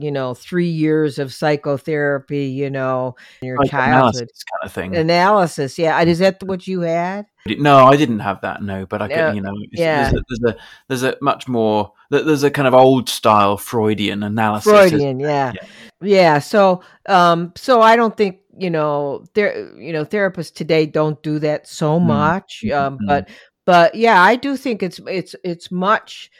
[0.02, 4.94] you know three years of psychotherapy you know in your childhood kind of thing.
[4.96, 8.62] analysis yeah is that what you had No, I didn't have that.
[8.62, 10.10] No, but I could, Yeah, you know, yeah.
[10.10, 14.22] there's, a, there's a there's a much more there's a kind of old style Freudian
[14.22, 14.70] analysis.
[14.70, 15.52] Freudian, yeah.
[15.54, 15.66] Yeah.
[16.02, 16.38] yeah.
[16.38, 21.38] So, um, so I don't think you know, there, you know, therapists today don't do
[21.38, 22.62] that so Mm, much.
[22.64, 23.06] mm, Um, mm.
[23.06, 23.28] but,
[23.64, 26.30] but yeah, I do think it's it's it's much,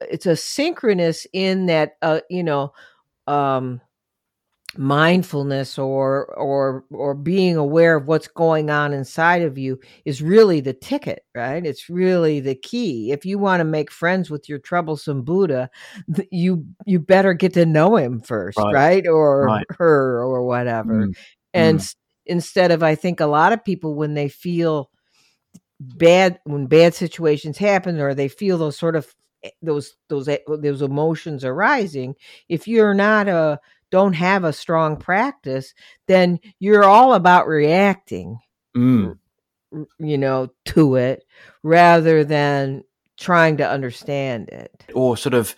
[0.00, 2.72] it's a synchronous in that, uh, you know,
[3.32, 3.80] um,
[4.76, 10.60] mindfulness or or or being aware of what's going on inside of you is really
[10.60, 14.58] the ticket right it's really the key if you want to make friends with your
[14.58, 15.68] troublesome buddha
[16.30, 18.72] you you better get to know him first Right.
[18.72, 19.66] right, or Right.
[19.78, 21.14] her or whatever Mm,
[21.52, 21.94] and mm.
[22.24, 24.90] instead of i think a lot of people when they feel
[25.80, 29.14] bad when bad situations happen or they feel those sort of
[29.62, 32.14] those those eh, those emotions arising
[32.48, 33.58] if you're not a
[33.90, 35.74] don't have a strong practice
[36.06, 38.38] then you're all about reacting
[38.74, 39.18] Mm.
[39.98, 41.24] you know to it
[41.62, 42.82] rather than
[43.18, 45.54] trying to understand it or sort of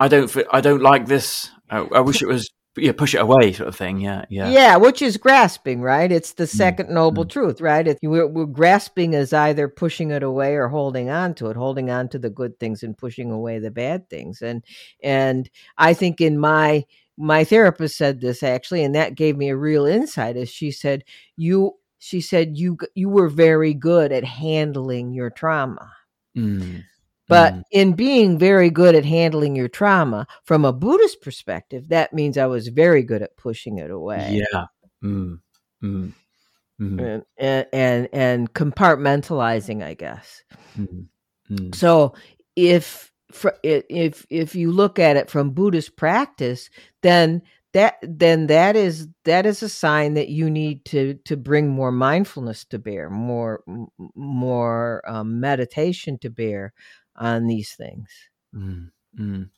[0.00, 1.50] I don't I don't like this.
[1.70, 2.48] I, I wish it was
[2.78, 4.00] yeah push it away sort of thing.
[4.00, 4.48] Yeah, yeah.
[4.48, 6.10] Yeah, which is grasping, right?
[6.10, 7.30] It's the second noble mm.
[7.30, 7.86] truth, right?
[7.86, 11.90] It, we're, we're grasping is either pushing it away or holding on to it, holding
[11.90, 14.42] on to the good things and pushing away the bad things.
[14.42, 14.64] And
[15.02, 16.84] and I think in my
[17.16, 20.36] my therapist said this actually, and that gave me a real insight.
[20.36, 21.04] As she said,
[21.36, 25.92] you she said you you were very good at handling your trauma.
[26.36, 26.84] Mm.
[27.28, 27.62] But Mm.
[27.72, 32.46] in being very good at handling your trauma from a Buddhist perspective, that means I
[32.46, 34.42] was very good at pushing it away.
[34.52, 34.64] Yeah.
[35.04, 35.40] Mm.
[35.82, 36.12] Mm.
[36.80, 37.24] Mm.
[37.38, 40.42] And, and and compartmentalizing, I guess.
[40.78, 41.06] Mm.
[41.50, 41.74] Mm.
[41.74, 42.14] So
[42.56, 43.12] if
[43.62, 46.70] if if you look at it from Buddhist practice,
[47.02, 47.42] then
[47.74, 51.92] that then that is that is a sign that you need to to bring more
[51.92, 53.62] mindfulness to bear, more
[54.14, 56.72] more um, meditation to bear
[57.18, 58.08] on these things.
[58.54, 59.50] Mm, mm.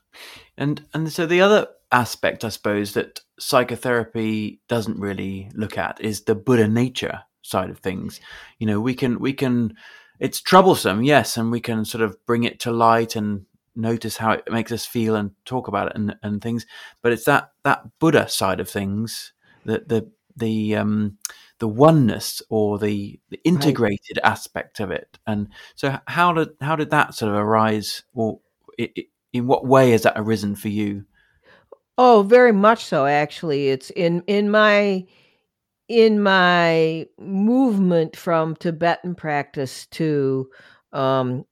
[0.57, 6.23] And and so the other aspect, I suppose, that psychotherapy doesn't really look at is
[6.23, 8.21] the Buddha nature side of things.
[8.59, 9.77] You know, we can we can
[10.19, 14.33] it's troublesome, yes, and we can sort of bring it to light and notice how
[14.33, 16.67] it makes us feel and talk about it and, and things.
[17.03, 19.33] But it's that that Buddha side of things,
[19.65, 21.19] that the the um
[21.61, 25.19] the oneness or the, the integrated aspect of it.
[25.27, 28.41] And so, how did how did that sort of arise, or
[28.79, 31.05] i i in what way has that arisen for you?
[31.97, 33.07] Oh, very much so.
[33.07, 35.07] Actually, it's in in my
[35.87, 40.49] in my movement from Tibetan practice to
[40.93, 41.45] um,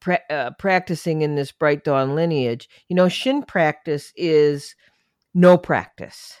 [0.00, 2.68] pra- uh, practicing in this bright dawn lineage.
[2.88, 4.74] You know, Shin practice is
[5.34, 6.40] no practice.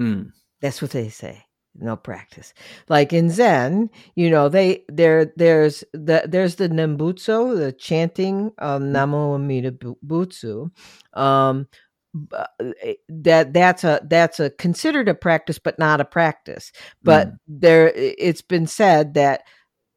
[0.00, 1.44] Mm, That's what they say.
[1.76, 2.54] No practice.
[2.88, 8.82] Like in Zen, you know, they there there's the there's the Nembutsu, the chanting of
[8.82, 10.70] Namo Amida Butsu.
[11.14, 11.68] Um
[12.82, 16.72] eh, that that's a that's a considered a practice but not a practice.
[17.04, 19.42] But mm, there it's been said that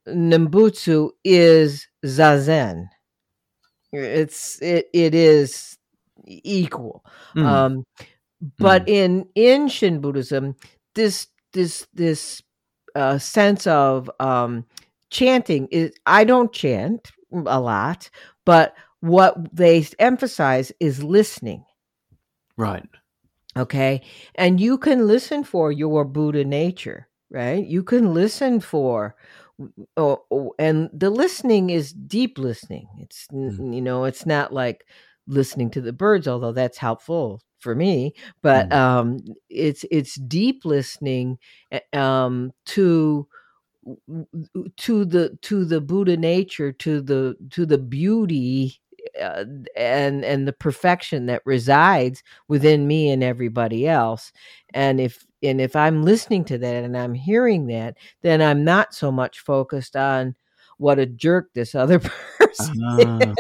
[0.08, 2.88] Nembutsu is Zazen.
[3.94, 5.78] It's it it is
[6.26, 7.04] equal.
[7.36, 7.84] mm, Um,
[8.60, 10.56] but in in Shin Buddhism,
[10.96, 12.44] this this this
[12.96, 14.66] uh, sense of um,
[15.12, 18.10] chanting is I don't chant a lot,
[18.46, 21.66] but what they emphasize is listening.
[22.58, 22.88] right.
[23.58, 24.02] Okay,
[24.36, 27.66] and you can listen for your Buddha nature, right?
[27.66, 29.16] You can listen for.
[29.98, 32.88] Oh, oh, and the listening is deep listening.
[33.00, 34.86] It's n- you know, it's not like
[35.26, 38.14] listening to the birds, although that's helpful for me.
[38.42, 38.76] But Mm.
[38.76, 41.38] um, it's it's deep listening
[41.72, 43.28] eh, um, to
[44.78, 48.80] to the to the Buddha nature, to the to the beauty
[49.22, 54.32] uh, and and the perfection that resides within me and everybody else.
[54.74, 58.94] And if and if I'm listening to that and I'm hearing that, then I'm not
[58.94, 60.36] so much focused on
[60.78, 62.00] what a jerk this other
[62.40, 63.34] person Ah,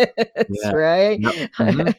[0.49, 0.71] is, yeah.
[0.71, 1.19] right?
[1.21, 1.35] Yep.
[1.59, 1.95] Mhm.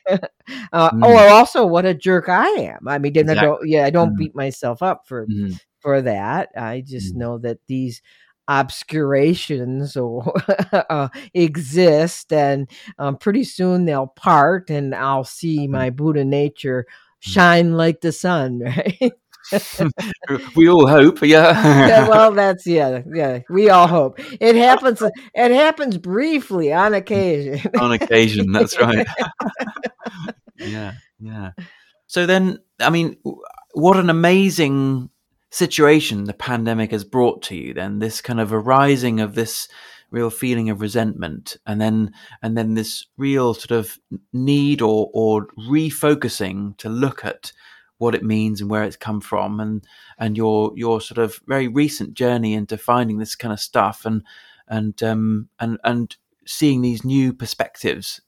[0.73, 1.05] uh, Mm.
[1.05, 2.89] Or also what a jerk I am.
[2.89, 4.17] I mean, then I don't, yeah, I don't Mm.
[4.17, 5.59] beat myself up for Mhm.
[5.81, 6.51] for that.
[6.57, 7.19] I just Mm.
[7.19, 8.03] know that these
[8.49, 10.33] obscurations or
[10.91, 15.73] uh, exist, and um, pretty soon they'll part, and I'll see Mm.
[15.73, 16.87] my Buddha nature
[17.21, 19.13] shine like the sun, right?
[20.57, 21.87] we all hope, yeah.
[21.89, 23.41] yeah, well, that's yeah, yeah.
[23.49, 25.03] We all hope it happens.
[25.03, 27.71] It happens briefly on occasion.
[27.81, 28.53] on occasion.
[28.53, 29.07] That's right.
[30.57, 31.53] yeah, yeah.
[32.07, 33.17] So then, I mean,
[33.75, 35.11] what an amazing
[35.51, 37.75] situation the pandemic has brought to you.
[37.75, 39.69] Then this kind of arising of this
[40.11, 43.99] real feeling of resentment, and then and then this real sort of
[44.33, 47.53] need or or refocusing to look at
[47.99, 49.87] what it means and where it's come from, and
[50.19, 54.23] and your your sort of very recent journey into finding this kind of stuff, and
[54.69, 58.21] and um and and seeing these new perspectives.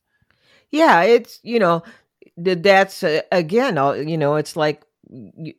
[0.70, 1.82] yeah, it's you know
[2.36, 3.76] that's uh, again,
[4.08, 4.84] you know, it's like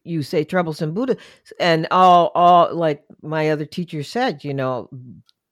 [0.04, 1.18] you, say troublesome Buddha,
[1.60, 4.90] and all all like my other teacher said, you know,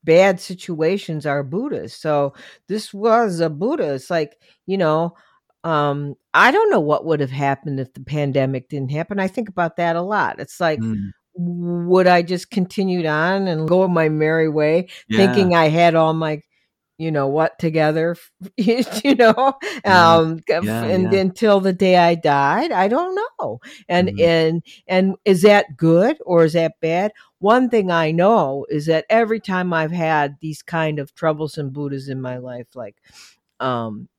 [0.04, 1.93] bad situations are Buddhas.
[1.93, 2.34] So
[2.67, 3.93] this was a Buddha.
[3.93, 5.15] It's like you know.
[5.63, 9.19] Um, I don't know what would have happened if the pandemic didn't happen.
[9.19, 10.39] I think about that a lot.
[10.39, 15.15] It's like, Mm, would I just continued on and go my merry way, yeah.
[15.15, 16.41] thinking I had all my,
[16.98, 18.15] you know, what together,
[18.58, 18.84] you
[19.15, 19.54] know,
[19.86, 23.60] Yeah, um, yeah, and until the day I died, I don't know.
[23.89, 24.19] And Mhm.
[24.19, 27.13] and and is that good or is that bad?
[27.39, 32.10] One thing I know is that every time I've had these kind of troublesome Buddhas
[32.10, 32.98] in my life, like
[33.62, 34.10] um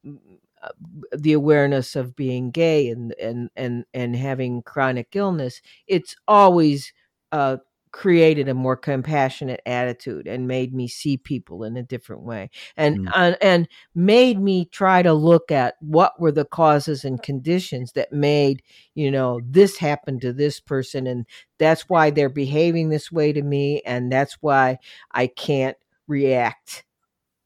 [1.16, 6.92] the awareness of being gay and and and and having chronic illness it's always
[7.32, 7.56] uh
[7.92, 12.96] created a more compassionate attitude and made me see people in a different way and
[12.98, 13.10] Mm.
[13.14, 18.12] uh, and made me try to look at what were the causes and conditions that
[18.12, 18.62] made
[18.94, 21.26] you know this happen to this person and
[21.58, 24.78] that's why they're behaving this way to me and that's why
[25.10, 26.84] I can't react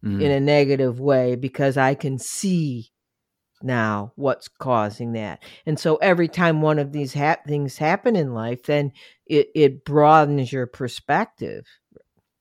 [0.03, 0.21] Mm.
[0.21, 2.91] in a negative way because I can see
[3.65, 5.43] now what's causing that.
[5.67, 8.93] And so every time one of these hap- things happen in life, then
[9.27, 11.67] it, it broadens your perspective,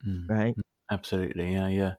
[0.06, 0.30] Mm.
[0.30, 0.56] right?
[0.92, 1.94] Absolutely, yeah, yeah,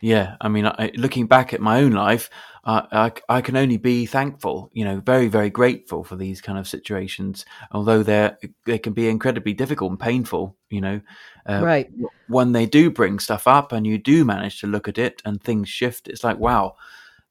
[0.00, 0.36] yeah.
[0.40, 2.30] I mean, I, looking back at my own life,
[2.64, 6.58] uh, I I can only be thankful, you know, very very grateful for these kind
[6.58, 11.00] of situations, although they're they can be incredibly difficult and painful, you know.
[11.46, 11.90] Uh, right.
[12.28, 15.42] When they do bring stuff up and you do manage to look at it and
[15.42, 16.76] things shift, it's like wow,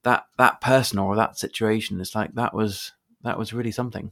[0.03, 2.91] that that person or that situation, it's like that was
[3.23, 4.11] that was really something.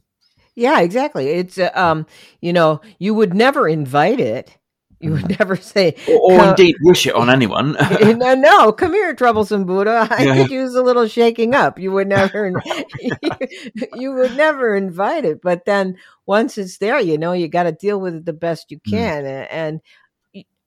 [0.54, 1.28] Yeah, exactly.
[1.28, 2.06] It's uh, um,
[2.40, 4.56] you know, you would never invite it.
[5.02, 7.72] You would never say, Or, or indeed wish it on anyone.
[8.02, 10.06] no, no, come here, troublesome Buddha.
[10.10, 10.34] I Yeah.
[10.34, 11.78] could use a little shaking up.
[11.78, 12.52] You would never,
[13.94, 15.40] you would never invite it.
[15.42, 18.70] But then once it's there, you know, you got to deal with it the best
[18.70, 18.90] you Mm.
[18.90, 19.24] can.
[19.24, 19.80] A- And,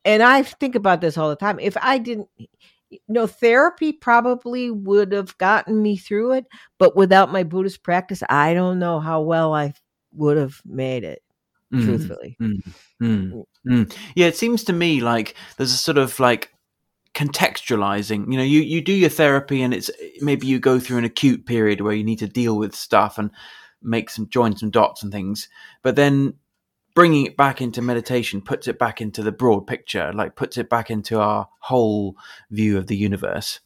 [0.03, 1.59] and I think about this all the time.
[1.59, 2.27] If I didn't,
[3.07, 6.45] know, therapy probably would have gotten me through it,
[6.77, 9.73] but without my Buddhist practice, I don't know how well I
[10.13, 11.21] would have made it.
[11.73, 11.85] Mm.
[11.85, 13.97] Truthfully, Mm, mm, mm.
[14.15, 16.53] Yeah, it seems to me like there's a sort of like
[17.15, 18.31] contextualizing.
[18.31, 19.89] You know, you, you do your therapy and it's
[20.21, 23.31] maybe you go through an acute period where you need to deal with stuff and
[23.81, 25.49] make some join some dots and things,
[25.81, 26.35] but then
[26.95, 30.69] bringing it back into meditation puts it back into the broad picture, like puts it
[30.69, 32.15] back into our whole
[32.51, 33.59] view of the universe.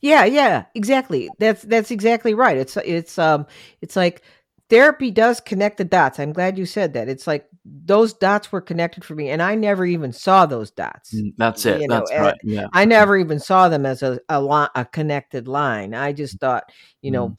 [0.00, 1.30] Yeah, yeah, exactly.
[1.38, 2.56] That's that's exactly right.
[2.56, 3.46] It's it's um
[3.80, 4.22] it's like
[4.68, 6.20] therapy does connect the dots.
[6.20, 7.08] I'm glad you said that.
[7.08, 11.14] It's like those dots were connected for me and I never even saw those dots.
[11.14, 11.80] Mm, That's it.
[11.80, 12.40] You know, That's uh, right.
[12.44, 12.66] Yeah.
[12.72, 15.94] I never even saw them as a a, li- a connected line.
[15.94, 17.38] I just thought, you know,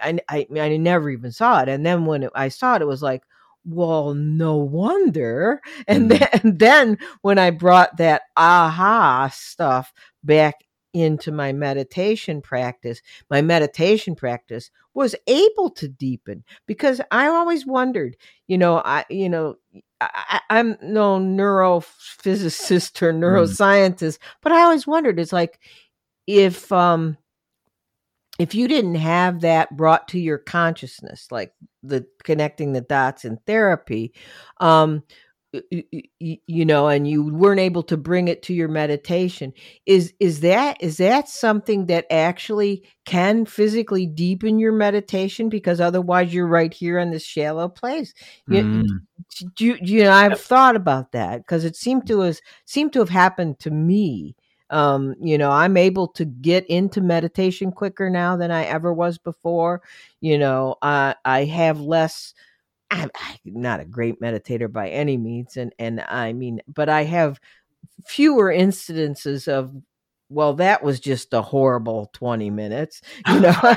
[0.00, 1.68] I, I I never even saw it.
[1.68, 3.22] And then when it, I saw it, it was like,
[3.64, 5.60] well, no wonder.
[5.88, 6.18] And Mm.
[6.18, 10.56] then and then when I brought that aha stuff back
[10.92, 13.00] into my meditation practice,
[13.30, 19.28] my meditation practice was able to deepen because I always wondered, you know, I you
[19.28, 19.56] know.
[20.00, 25.18] I, I'm no neurophysicist or neuroscientist, but I always wondered.
[25.18, 25.58] It's like
[26.26, 27.16] if um
[28.38, 33.38] if you didn't have that brought to your consciousness, like the connecting the dots in
[33.46, 34.12] therapy,
[34.60, 35.02] um,
[36.18, 39.52] you know, and you weren't able to bring it to your meditation,
[39.86, 45.48] is is that is that something that actually can physically deepen your meditation?
[45.48, 48.12] Because otherwise, you're right here in this shallow place.
[48.48, 48.86] You- Mm.
[49.56, 52.98] do you, you know, I've thought about that because it seemed to has seemed to
[52.98, 54.34] have happened to me.
[54.74, 59.18] Um, you know, I'm able to get into meditation quicker now than I ever was
[59.18, 59.82] before.
[60.20, 62.34] You know, I I have less.
[62.90, 67.04] I'm, I'm not a great meditator by any means, and and I mean, but I
[67.04, 67.38] have
[68.04, 69.72] fewer incidences of.
[70.28, 73.00] Well, that was just a horrible twenty minutes.
[73.28, 73.54] You know.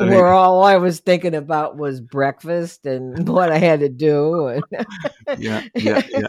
[0.00, 4.64] Where all I was thinking about was breakfast and what I had to do, and
[5.38, 6.26] yeah, yeah, yeah,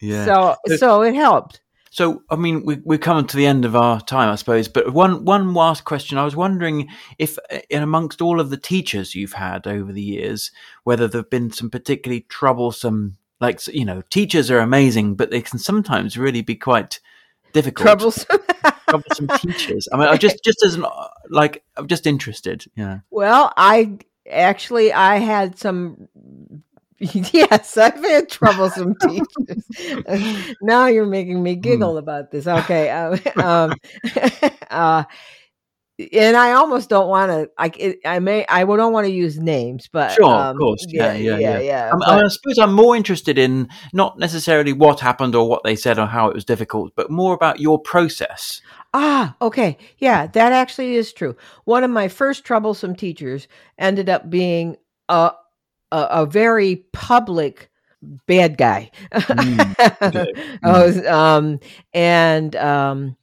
[0.00, 0.24] yeah.
[0.24, 1.60] so So- so it helped.
[1.90, 4.68] So, I mean, we, we're coming to the end of our time, I suppose.
[4.68, 8.58] But one one last question: I was wondering if, uh, in amongst all of the
[8.58, 10.50] teachers you've had over the years,
[10.84, 15.58] whether there've been some particularly troublesome, like you know, teachers are amazing, but they can
[15.58, 17.00] sometimes really be quite
[17.54, 17.86] difficult.
[17.86, 18.38] Troublesome.
[18.90, 19.88] troublesome teachers.
[19.90, 22.66] I mean, I just just as an uh, like, I'm just interested.
[22.76, 22.98] Yeah.
[23.10, 23.96] well, I
[24.30, 26.08] actually I had some.
[27.32, 30.54] Yes, I've had troublesome teachers.
[30.62, 32.46] now you're making me giggle about this.
[32.46, 33.74] Okay, uh, um,
[34.70, 35.04] uh,
[36.12, 37.50] and I almost don't want to.
[37.58, 40.84] I I may I don't want to use names, but Sure, of um, course.
[40.88, 41.60] Yeah, yeah, yeah, yeah.
[41.60, 41.90] yeah.
[41.90, 45.64] I, mean, but- I suppose I'm more interested in not necessarily what happened or what
[45.64, 48.60] they said or how it was difficult, but more about your process.
[48.94, 49.76] Ah, okay.
[49.98, 51.36] Yeah, that actually is true.
[51.64, 54.76] One of my first troublesome teachers ended up being
[55.08, 55.32] a
[55.96, 57.70] a, a very public
[58.26, 58.90] bad guy.
[59.12, 59.74] Mm.
[60.64, 61.60] I was, um,
[61.92, 63.16] and um,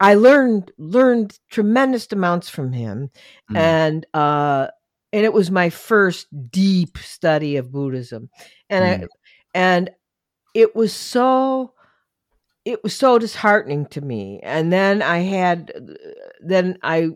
[0.00, 3.10] I learned learned tremendous amounts from him,
[3.50, 3.56] Mm.
[3.56, 4.68] and uh,
[5.12, 8.30] and it was my first deep study of Buddhism,
[8.70, 9.06] and I Mm.
[9.54, 9.90] and
[10.54, 11.74] it was so
[12.64, 15.72] it was so disheartening to me and then i had
[16.40, 17.08] then i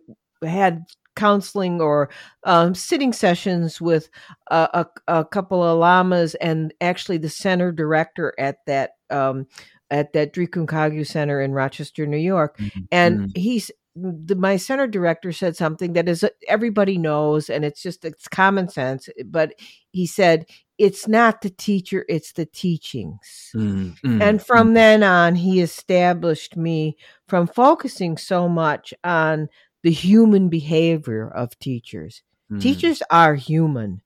[0.43, 0.85] had
[1.17, 2.11] counseling or
[2.45, 4.09] um, sitting sessions with
[4.51, 9.47] a, a, a, couple of lamas and actually the center director at that um,
[9.91, 12.81] at that Drikung Kagyu Center in Rochester, New York, mm-hmm.
[12.91, 13.41] and mm-hmm.
[13.41, 18.27] he's the, my center director said something that is everybody knows and it's just it's
[18.27, 19.53] common sense but
[19.91, 20.47] he said
[20.79, 24.75] it's not the teacher it's the teachings mm, mm, and from mm.
[24.75, 26.97] then on he established me
[27.29, 29.47] from focusing so much on
[29.83, 32.61] the human behavior of teachers mm.
[32.61, 34.01] teachers are human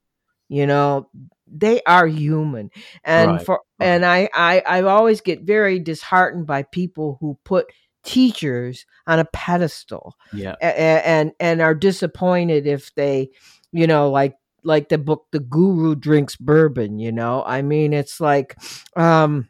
[0.48, 1.08] you know
[1.46, 2.70] they are human
[3.04, 3.46] and right.
[3.46, 7.66] for and I, I i always get very disheartened by people who put
[8.04, 13.30] teachers on a pedestal yeah and, and and are disappointed if they
[13.72, 18.20] you know like like the book the guru drinks bourbon you know i mean it's
[18.20, 18.56] like
[18.96, 19.48] um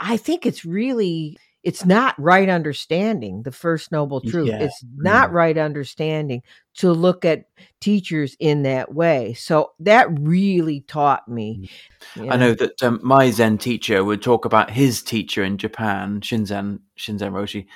[0.00, 4.60] i think it's really it's not right understanding the first noble truth yeah.
[4.60, 5.36] it's not yeah.
[5.36, 6.42] right understanding
[6.74, 7.44] to look at
[7.80, 11.70] teachers in that way so that really taught me
[12.14, 12.32] mm.
[12.32, 16.80] i know that um, my zen teacher would talk about his teacher in japan shinzen
[16.98, 17.66] shinzen roshi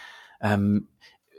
[0.42, 0.86] um,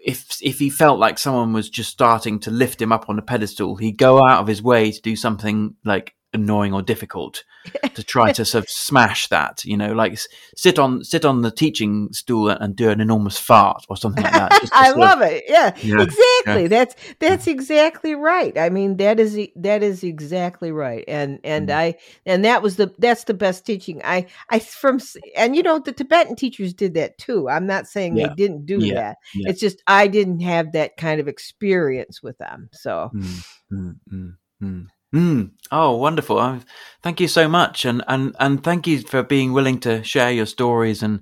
[0.03, 3.21] if if he felt like someone was just starting to lift him up on a
[3.21, 7.43] pedestal, he'd go out of his way to do something like annoying or difficult
[7.93, 10.17] to try to sort of smash that you know like
[10.55, 14.33] sit on sit on the teaching stool and do an enormous fart or something like
[14.33, 16.67] that i love of, it yeah, yeah exactly yeah.
[16.67, 21.75] that's that's exactly right i mean that is that is exactly right and and mm.
[21.75, 24.99] i and that was the that's the best teaching i i from
[25.35, 28.27] and you know the tibetan teachers did that too i'm not saying yeah.
[28.27, 32.69] they didn't do that it's just i didn't have that kind of experience with them
[32.71, 33.95] so mm, mm,
[35.13, 35.51] mm.
[35.71, 36.39] Oh, wonderful!
[36.39, 36.63] Um,
[37.01, 40.45] thank you so much, and and and thank you for being willing to share your
[40.45, 41.21] stories and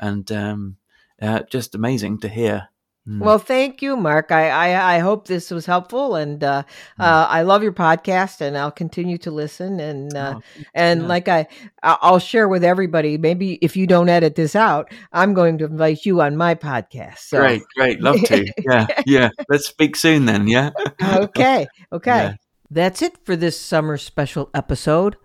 [0.00, 0.76] and um,
[1.22, 2.68] uh, just amazing to hear.
[3.06, 3.20] Mm.
[3.20, 4.32] Well, thank you, Mark.
[4.32, 6.62] I, I, I hope this was helpful, and uh,
[6.98, 7.04] mm.
[7.04, 9.78] uh, I love your podcast, and I'll continue to listen.
[9.78, 11.06] And uh, oh, and yeah.
[11.06, 11.46] like I,
[11.82, 13.18] I'll share with everybody.
[13.18, 17.18] Maybe if you don't edit this out, I'm going to invite you on my podcast.
[17.18, 17.40] So.
[17.40, 18.50] Great, great, love to.
[18.66, 19.28] yeah, yeah.
[19.50, 20.48] Let's speak soon then.
[20.48, 20.70] Yeah.
[21.02, 21.66] okay.
[21.92, 22.10] Okay.
[22.10, 22.34] Yeah.
[22.70, 25.16] That's it for this summer special episode.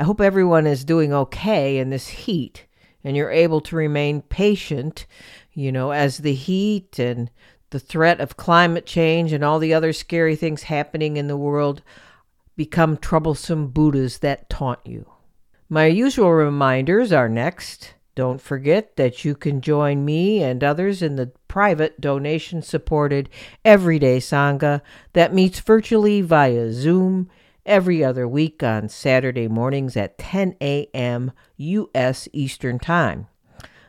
[0.00, 2.66] I hope everyone is doing okay in this heat
[3.04, 5.06] and you're able to remain patient,
[5.52, 7.30] you know, as the heat and
[7.70, 11.82] the threat of climate change and all the other scary things happening in the world
[12.56, 15.06] become troublesome Buddhas that taunt you.
[15.68, 17.94] My usual reminders are next.
[18.18, 23.28] Don't forget that you can join me and others in the private donation supported
[23.64, 24.80] everyday Sangha
[25.12, 27.30] that meets virtually via Zoom
[27.64, 31.30] every other week on Saturday mornings at 10 a.m.
[31.58, 32.26] U.S.
[32.32, 33.28] Eastern Time.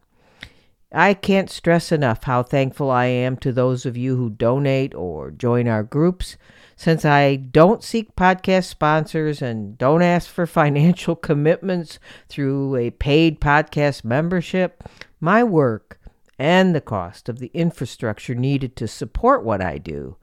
[0.93, 5.31] I can't stress enough how thankful I am to those of you who donate or
[5.31, 6.37] join our groups.
[6.75, 11.97] Since I don't seek podcast sponsors and don't ask for financial commitments
[12.29, 14.83] through a paid podcast membership,
[15.19, 15.99] my work
[16.37, 20.17] and the cost of the infrastructure needed to support what I do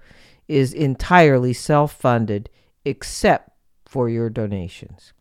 [0.47, 2.49] is entirely self funded,
[2.85, 3.51] except
[3.87, 5.13] for your donations.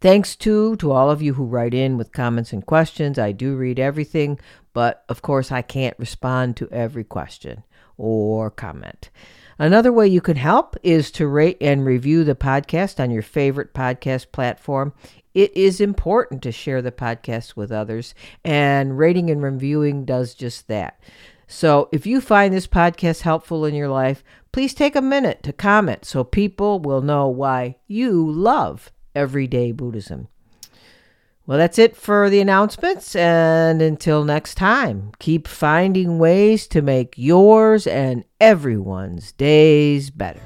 [0.00, 3.18] Thanks too to all of you who write in with comments and questions.
[3.18, 4.38] I do read everything,
[4.72, 7.64] but of course I can't respond to every question
[7.96, 9.10] or comment.
[9.58, 13.74] Another way you can help is to rate and review the podcast on your favorite
[13.74, 14.94] podcast platform.
[15.34, 20.66] It is important to share the podcast with others, and rating and reviewing does just
[20.68, 20.98] that.
[21.46, 25.52] So, if you find this podcast helpful in your life, please take a minute to
[25.52, 30.28] comment so people will know why you love everyday Buddhism.
[31.46, 33.16] Well, that's it for the announcements.
[33.16, 40.40] And until next time, keep finding ways to make yours and everyone's days better.